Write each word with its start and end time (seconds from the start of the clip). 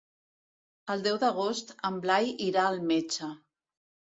El 0.93 1.03
deu 1.07 1.19
d'agost 1.25 1.75
en 1.91 1.99
Blai 2.07 2.33
irà 2.49 2.65
al 2.71 2.81
metge. 2.93 3.31